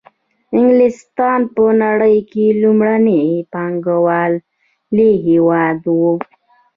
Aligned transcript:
انګلستان 0.57 1.39
په 1.55 1.63
نړۍ 1.83 2.17
کې 2.31 2.45
لومړنی 2.61 3.21
پانګوالي 3.53 5.09
هېواد 5.25 5.79
وو 5.97 6.13